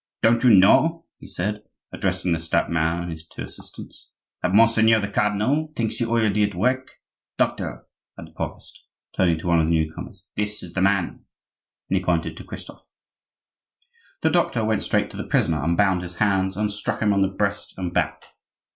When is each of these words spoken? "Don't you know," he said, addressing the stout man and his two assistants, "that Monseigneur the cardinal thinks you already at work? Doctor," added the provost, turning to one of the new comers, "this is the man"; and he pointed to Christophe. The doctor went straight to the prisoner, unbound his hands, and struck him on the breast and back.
"Don't 0.23 0.43
you 0.43 0.49
know," 0.49 1.05
he 1.19 1.27
said, 1.27 1.61
addressing 1.91 2.31
the 2.31 2.39
stout 2.39 2.71
man 2.71 3.03
and 3.03 3.11
his 3.11 3.23
two 3.23 3.43
assistants, 3.43 4.09
"that 4.41 4.51
Monseigneur 4.51 4.99
the 4.99 5.07
cardinal 5.07 5.71
thinks 5.75 5.99
you 5.99 6.09
already 6.09 6.41
at 6.41 6.55
work? 6.55 6.93
Doctor," 7.37 7.85
added 8.17 8.31
the 8.31 8.35
provost, 8.35 8.81
turning 9.15 9.37
to 9.37 9.45
one 9.45 9.59
of 9.59 9.67
the 9.67 9.73
new 9.73 9.93
comers, 9.93 10.23
"this 10.35 10.63
is 10.63 10.73
the 10.73 10.81
man"; 10.81 11.23
and 11.89 11.97
he 11.99 12.03
pointed 12.03 12.35
to 12.37 12.43
Christophe. 12.43 12.81
The 14.23 14.31
doctor 14.31 14.65
went 14.65 14.81
straight 14.81 15.11
to 15.11 15.17
the 15.17 15.27
prisoner, 15.27 15.63
unbound 15.63 16.01
his 16.01 16.15
hands, 16.15 16.57
and 16.57 16.71
struck 16.71 16.99
him 16.99 17.13
on 17.13 17.21
the 17.21 17.27
breast 17.27 17.75
and 17.77 17.93
back. 17.93 18.23